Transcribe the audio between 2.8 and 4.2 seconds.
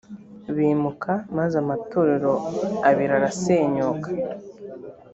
abiri arasenyuka